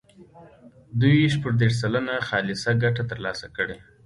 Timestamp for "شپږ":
1.35-1.53